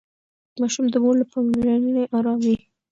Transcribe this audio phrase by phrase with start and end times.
[0.61, 2.55] ماشوم د مور له پاملرنې ارام وي.